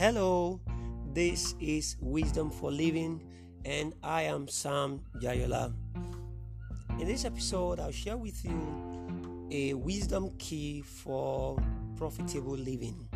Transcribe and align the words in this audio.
Hello, 0.00 0.58
this 1.12 1.54
is 1.60 1.96
Wisdom 2.00 2.50
for 2.50 2.70
Living, 2.72 3.20
and 3.66 3.92
I 4.02 4.22
am 4.22 4.48
Sam 4.48 5.02
Jayola. 5.18 5.74
In 6.98 7.06
this 7.06 7.26
episode, 7.26 7.80
I'll 7.80 7.92
share 7.92 8.16
with 8.16 8.42
you 8.42 9.46
a 9.50 9.74
wisdom 9.74 10.30
key 10.38 10.80
for 10.80 11.62
profitable 11.96 12.56
living. 12.56 13.06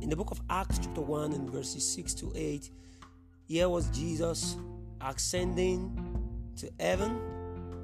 In 0.00 0.08
the 0.08 0.16
book 0.16 0.30
of 0.30 0.40
Acts, 0.48 0.78
chapter 0.78 1.02
1, 1.02 1.34
and 1.34 1.50
verses 1.50 1.86
6 1.92 2.14
to 2.14 2.32
8, 2.34 2.70
here 3.46 3.68
was 3.68 3.90
Jesus 3.90 4.56
ascending 5.02 5.94
to 6.56 6.70
heaven, 6.80 7.20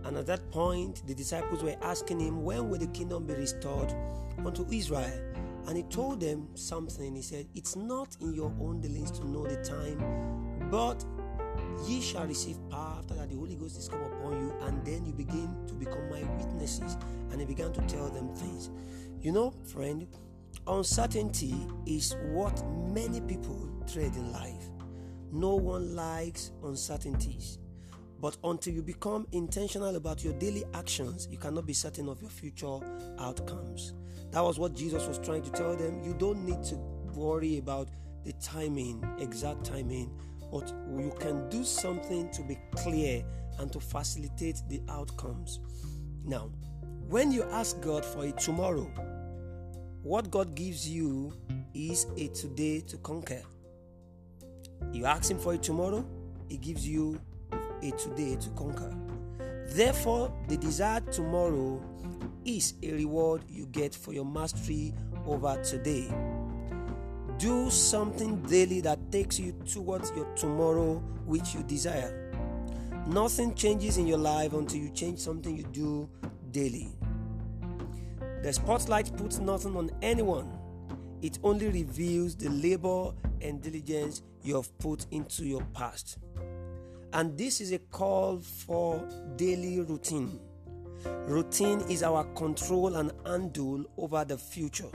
and 0.04 0.16
at 0.16 0.24
that 0.24 0.50
point, 0.50 1.06
the 1.06 1.14
disciples 1.14 1.62
were 1.62 1.76
asking 1.82 2.20
him, 2.20 2.44
When 2.44 2.70
will 2.70 2.78
the 2.78 2.86
kingdom 2.86 3.26
be 3.26 3.34
restored 3.34 3.92
unto 4.38 4.66
Israel? 4.72 5.12
And 5.66 5.76
he 5.76 5.82
told 5.84 6.20
them 6.20 6.48
something. 6.54 7.14
He 7.14 7.22
said, 7.22 7.46
It's 7.54 7.76
not 7.76 8.16
in 8.20 8.34
your 8.34 8.52
own 8.60 8.80
dealings 8.80 9.10
to 9.12 9.26
know 9.26 9.44
the 9.44 9.56
time, 9.64 10.68
but 10.70 11.04
ye 11.86 12.00
shall 12.00 12.26
receive 12.26 12.56
power 12.70 12.96
after 12.98 13.14
that 13.14 13.30
the 13.30 13.36
Holy 13.36 13.56
Ghost 13.56 13.78
is 13.78 13.88
come 13.88 14.02
upon 14.02 14.40
you, 14.40 14.54
and 14.62 14.84
then 14.84 15.04
you 15.04 15.12
begin 15.12 15.54
to 15.66 15.74
become 15.74 16.08
my 16.10 16.22
witnesses. 16.38 16.96
And 17.30 17.40
he 17.40 17.46
began 17.46 17.72
to 17.72 17.80
tell 17.82 18.08
them 18.08 18.34
things. 18.34 18.70
You 19.20 19.32
know, 19.32 19.54
friend, 19.64 20.06
uncertainty 20.66 21.54
is 21.84 22.14
what 22.30 22.62
many 22.92 23.20
people 23.20 23.68
tread 23.92 24.14
in 24.14 24.32
life. 24.32 24.70
No 25.32 25.56
one 25.56 25.94
likes 25.94 26.52
uncertainties. 26.62 27.58
But 28.20 28.36
until 28.44 28.74
you 28.74 28.82
become 28.82 29.26
intentional 29.32 29.96
about 29.96 30.24
your 30.24 30.32
daily 30.34 30.64
actions, 30.74 31.28
you 31.30 31.38
cannot 31.38 31.66
be 31.66 31.74
certain 31.74 32.08
of 32.08 32.20
your 32.20 32.30
future 32.30 32.78
outcomes. 33.18 33.92
That 34.30 34.42
was 34.42 34.58
what 34.58 34.74
Jesus 34.74 35.06
was 35.06 35.18
trying 35.18 35.42
to 35.42 35.50
tell 35.50 35.76
them. 35.76 36.02
You 36.02 36.14
don't 36.14 36.44
need 36.44 36.62
to 36.64 36.76
worry 37.14 37.58
about 37.58 37.88
the 38.24 38.32
timing, 38.34 39.04
exact 39.18 39.64
timing, 39.64 40.10
but 40.50 40.72
you 40.96 41.12
can 41.18 41.48
do 41.48 41.62
something 41.64 42.30
to 42.30 42.42
be 42.42 42.58
clear 42.74 43.24
and 43.58 43.72
to 43.72 43.80
facilitate 43.80 44.62
the 44.68 44.80
outcomes. 44.88 45.60
Now, 46.24 46.50
when 47.08 47.30
you 47.30 47.44
ask 47.44 47.80
God 47.80 48.04
for 48.04 48.24
a 48.24 48.32
tomorrow, 48.32 48.90
what 50.02 50.30
God 50.30 50.54
gives 50.54 50.88
you 50.88 51.32
is 51.74 52.06
a 52.16 52.28
today 52.28 52.80
to 52.80 52.96
conquer. 52.98 53.42
You 54.92 55.04
ask 55.04 55.30
Him 55.30 55.38
for 55.38 55.54
a 55.54 55.58
tomorrow, 55.58 56.04
He 56.48 56.56
gives 56.56 56.86
you 56.86 57.20
a 57.88 57.90
today 57.92 58.36
to 58.36 58.50
conquer. 58.50 58.94
Therefore, 59.68 60.32
the 60.48 60.56
desired 60.56 61.12
tomorrow 61.12 61.82
is 62.44 62.74
a 62.82 62.92
reward 62.92 63.42
you 63.48 63.66
get 63.66 63.94
for 63.94 64.12
your 64.12 64.24
mastery 64.24 64.94
over 65.26 65.60
today. 65.62 66.08
Do 67.38 67.70
something 67.70 68.40
daily 68.42 68.80
that 68.82 69.12
takes 69.12 69.38
you 69.38 69.52
towards 69.66 70.12
your 70.16 70.26
tomorrow 70.34 70.94
which 71.26 71.54
you 71.54 71.62
desire. 71.64 72.32
Nothing 73.06 73.54
changes 73.54 73.98
in 73.98 74.06
your 74.06 74.18
life 74.18 74.52
until 74.52 74.80
you 74.80 74.90
change 74.90 75.18
something 75.18 75.56
you 75.56 75.64
do 75.64 76.08
daily. 76.50 76.88
The 78.42 78.52
spotlight 78.52 79.16
puts 79.16 79.38
nothing 79.38 79.76
on 79.76 79.90
anyone, 80.02 80.56
it 81.22 81.38
only 81.42 81.68
reveals 81.68 82.36
the 82.36 82.50
labor 82.50 83.12
and 83.40 83.60
diligence 83.62 84.22
you 84.42 84.54
have 84.54 84.76
put 84.78 85.06
into 85.10 85.44
your 85.44 85.62
past. 85.72 86.18
And 87.16 87.38
this 87.38 87.62
is 87.62 87.72
a 87.72 87.78
call 87.78 88.40
for 88.40 89.02
daily 89.36 89.80
routine. 89.80 90.38
Routine 91.26 91.80
is 91.88 92.02
our 92.02 92.24
control 92.34 92.96
and 92.96 93.10
handle 93.24 93.86
over 93.96 94.22
the 94.26 94.36
future. 94.36 94.90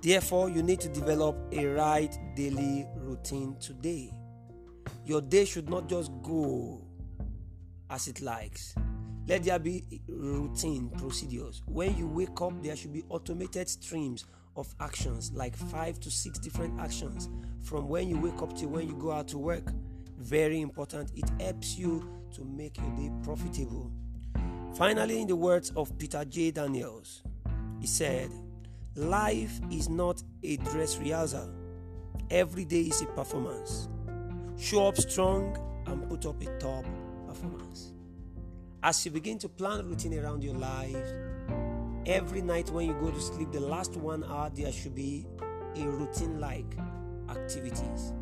Therefore, 0.00 0.48
you 0.48 0.62
need 0.62 0.78
to 0.82 0.88
develop 0.88 1.36
a 1.50 1.66
right 1.66 2.16
daily 2.36 2.86
routine 2.98 3.56
today. 3.58 4.12
Your 5.04 5.20
day 5.20 5.44
should 5.44 5.68
not 5.68 5.88
just 5.88 6.12
go 6.22 6.86
as 7.90 8.06
it 8.06 8.20
likes. 8.20 8.76
Let 9.26 9.42
there 9.42 9.58
be 9.58 9.82
routine 10.08 10.90
procedures. 10.90 11.62
When 11.66 11.96
you 11.96 12.06
wake 12.06 12.40
up, 12.40 12.62
there 12.62 12.76
should 12.76 12.92
be 12.92 13.02
automated 13.08 13.68
streams 13.68 14.24
of 14.54 14.72
actions, 14.78 15.32
like 15.34 15.56
five 15.56 15.98
to 15.98 16.12
six 16.12 16.38
different 16.38 16.78
actions 16.80 17.28
from 17.64 17.88
when 17.88 18.08
you 18.08 18.20
wake 18.20 18.40
up 18.40 18.56
to 18.58 18.66
when 18.66 18.86
you 18.86 18.94
go 18.94 19.10
out 19.10 19.26
to 19.28 19.38
work. 19.38 19.64
Very 20.26 20.60
important. 20.60 21.12
It 21.14 21.30
helps 21.40 21.78
you 21.78 22.04
to 22.34 22.44
make 22.44 22.78
your 22.78 22.90
day 22.96 23.12
profitable. 23.22 23.92
Finally, 24.74 25.20
in 25.20 25.28
the 25.28 25.36
words 25.36 25.70
of 25.76 25.96
Peter 25.98 26.24
J. 26.24 26.50
Daniels, 26.50 27.22
he 27.80 27.86
said, 27.86 28.28
Life 28.96 29.60
is 29.70 29.88
not 29.88 30.20
a 30.42 30.56
dress 30.56 30.98
rehearsal, 30.98 31.48
every 32.28 32.64
day 32.64 32.80
is 32.80 33.02
a 33.02 33.06
performance. 33.06 33.88
Show 34.58 34.88
up 34.88 34.96
strong 34.96 35.56
and 35.86 36.08
put 36.08 36.26
up 36.26 36.42
a 36.42 36.58
top 36.58 36.84
performance. 37.28 37.92
As 38.82 39.04
you 39.04 39.12
begin 39.12 39.38
to 39.38 39.48
plan 39.48 39.88
routine 39.88 40.18
around 40.18 40.42
your 40.42 40.56
life, 40.56 41.06
every 42.04 42.42
night 42.42 42.68
when 42.70 42.88
you 42.88 42.94
go 42.94 43.12
to 43.12 43.20
sleep, 43.20 43.52
the 43.52 43.60
last 43.60 43.96
one 43.96 44.24
hour, 44.24 44.50
there 44.52 44.72
should 44.72 44.96
be 44.96 45.24
a 45.76 45.86
routine 45.86 46.40
like 46.40 46.76
activities. 47.28 48.12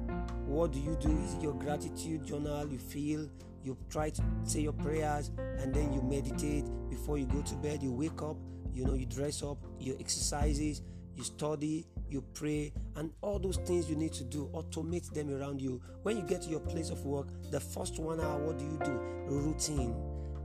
What 0.47 0.73
do 0.73 0.79
you 0.79 0.97
do? 1.01 1.11
Is 1.25 1.35
it 1.35 1.43
your 1.43 1.55
gratitude 1.55 2.25
journal? 2.25 2.69
You 2.69 2.79
feel, 2.79 3.29
you 3.63 3.77
try 3.89 4.11
to 4.11 4.23
say 4.45 4.61
your 4.61 4.73
prayers, 4.73 5.31
and 5.59 5.75
then 5.75 5.93
you 5.93 6.03
meditate 6.03 6.65
before 6.91 7.19
you 7.19 7.27
go 7.27 7.43
to 7.43 7.55
bed. 7.57 7.83
You 7.83 7.93
wake 7.93 8.23
up, 8.23 8.37
you 8.73 8.85
know, 8.85 8.95
you 8.95 9.07
dress 9.07 9.43
up, 9.43 9.59
you 9.79 9.97
exercises, 9.99 10.83
you 11.17 11.25
study, 11.25 11.87
you 12.09 12.23
pray, 12.35 12.73
and 12.97 13.11
all 13.23 13.39
those 13.39 13.57
things 13.59 13.89
you 13.89 13.97
need 13.97 14.13
to 14.13 14.25
do, 14.25 14.51
automate 14.53 15.13
them 15.13 15.35
around 15.35 15.61
you. 15.61 15.81
When 16.03 16.17
you 16.17 16.23
get 16.23 16.43
to 16.43 16.51
your 16.51 16.61
place 16.61 16.91
of 16.91 17.05
work, 17.05 17.29
the 17.51 17.61
first 17.61 17.99
one 17.99 18.21
hour, 18.21 18.39
what 18.39 18.59
do 18.59 18.65
you 18.65 18.79
do? 18.85 19.01
Routine. 19.27 19.95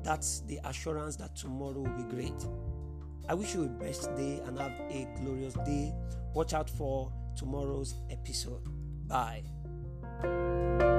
That's 0.03 0.41
the 0.41 0.59
assurance 0.63 1.17
that 1.17 1.35
tomorrow 1.35 1.81
will 1.81 2.03
be 2.03 2.03
great. 2.03 2.45
I 3.27 3.33
wish 3.33 3.53
you 3.53 3.65
a 3.65 3.67
best 3.67 4.15
day 4.15 4.41
and 4.45 4.57
have 4.57 4.71
a 4.89 5.07
glorious 5.21 5.53
day. 5.65 5.93
Watch 6.33 6.53
out 6.53 6.69
for 6.69 7.11
tomorrow's 7.35 7.95
episode. 8.09 8.61
Bye. 9.07 9.43
Música 10.21 10.98